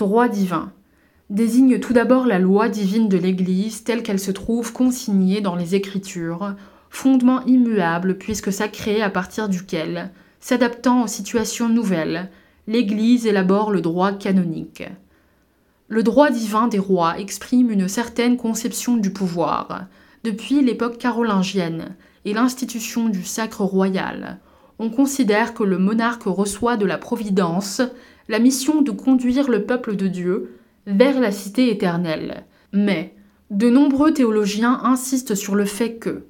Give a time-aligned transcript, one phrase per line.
[0.00, 0.72] Droit divin
[1.28, 5.74] désigne tout d'abord la loi divine de l'Église telle qu'elle se trouve consignée dans les
[5.74, 6.54] Écritures,
[6.88, 10.10] fondement immuable puisque sacré à partir duquel,
[10.40, 12.30] s'adaptant aux situations nouvelles,
[12.66, 14.84] l'Église élabore le droit canonique.
[15.88, 19.84] Le droit divin des rois exprime une certaine conception du pouvoir.
[20.24, 21.94] Depuis l'époque carolingienne
[22.24, 24.40] et l'institution du sacre royal,
[24.78, 27.82] on considère que le monarque reçoit de la Providence
[28.28, 30.56] la mission de conduire le peuple de Dieu
[30.86, 32.44] vers la cité éternelle.
[32.72, 33.14] Mais
[33.50, 36.26] de nombreux théologiens insistent sur le fait que,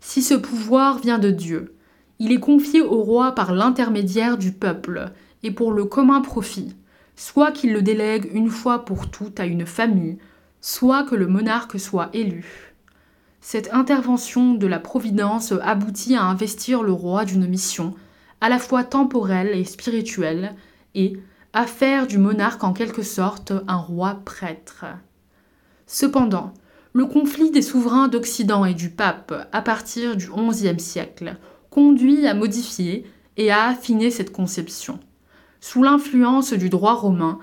[0.00, 1.74] si ce pouvoir vient de Dieu,
[2.18, 5.12] il est confié au roi par l'intermédiaire du peuple
[5.42, 6.74] et pour le commun profit,
[7.16, 10.18] soit qu'il le délègue une fois pour toutes à une famille,
[10.60, 12.74] soit que le monarque soit élu.
[13.40, 17.94] Cette intervention de la Providence aboutit à investir le roi d'une mission,
[18.40, 20.54] à la fois temporelle et spirituelle,
[20.94, 21.18] et
[21.54, 24.86] à faire du monarque en quelque sorte un roi prêtre.
[25.86, 26.52] Cependant,
[26.92, 31.36] le conflit des souverains d'Occident et du pape à partir du XIe siècle
[31.70, 34.98] conduit à modifier et à affiner cette conception.
[35.60, 37.38] Sous l'influence du droit romain,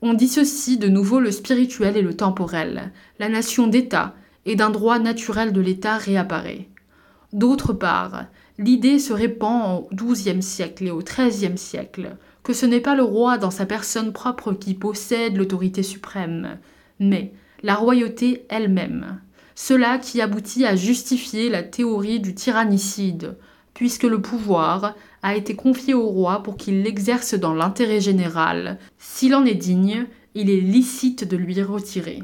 [0.00, 5.00] on dissocie de nouveau le spirituel et le temporel, la nation d'État et d'un droit
[5.00, 6.68] naturel de l'État réapparaît.
[7.32, 8.26] D'autre part,
[8.58, 13.02] l'idée se répand au XIIe siècle et au XIIIe siècle que ce n'est pas le
[13.02, 16.58] roi dans sa personne propre qui possède l'autorité suprême,
[17.00, 17.32] mais
[17.64, 19.20] la royauté elle-même.
[19.56, 23.36] Cela qui aboutit à justifier la théorie du tyrannicide,
[23.74, 28.78] puisque le pouvoir a été confié au roi pour qu'il l'exerce dans l'intérêt général.
[28.96, 32.22] S'il en est digne, il est licite de lui retirer.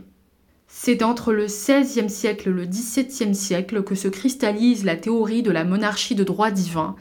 [0.84, 5.52] C'est entre le XVIe siècle et le XVIIe siècle que se cristallise la théorie de
[5.52, 6.96] la monarchie de droit divin,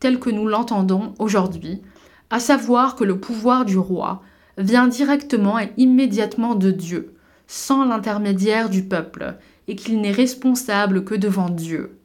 [0.00, 1.82] telle que nous l'entendons aujourd'hui,
[2.30, 4.22] à savoir que le pouvoir du roi
[4.56, 7.12] vient directement et immédiatement de Dieu,
[7.46, 9.34] sans l'intermédiaire du peuple,
[9.68, 11.98] et qu'il n'est responsable que devant Dieu.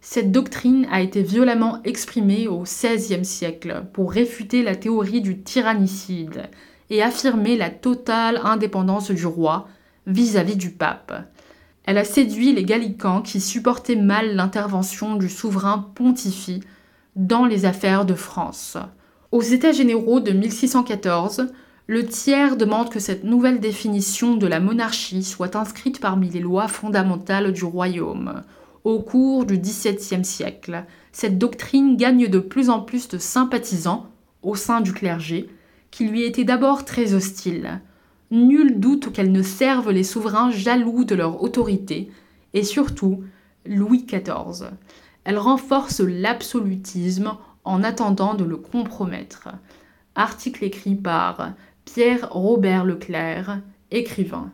[0.00, 6.44] Cette doctrine a été violemment exprimée au XVIe siècle pour réfuter la théorie du tyrannicide
[6.90, 9.66] et affirmer la totale indépendance du roi
[10.06, 11.12] vis-à-vis -vis du pape.
[11.84, 16.62] Elle a séduit les gallicans qui supportaient mal l'intervention du souverain pontifie
[17.14, 18.76] dans les affaires de France.
[19.32, 21.48] Aux États généraux de 1614,
[21.86, 26.66] le tiers demande que cette nouvelle définition de la monarchie soit inscrite parmi les lois
[26.66, 28.42] fondamentales du royaume.
[28.82, 34.06] Au cours du XVIIe siècle, cette doctrine gagne de plus en plus de sympathisants
[34.42, 35.48] au sein du clergé,
[35.92, 37.80] qui lui étaient d'abord très hostiles.
[38.30, 42.10] Nul doute qu'elle ne serve les souverains jaloux de leur autorité,
[42.54, 43.22] et surtout
[43.64, 44.70] Louis XIV.
[45.24, 49.48] Elle renforce l'absolutisme en attendant de le compromettre.
[50.14, 51.52] Article écrit par
[51.84, 53.60] Pierre Robert Leclerc,
[53.90, 54.52] écrivain.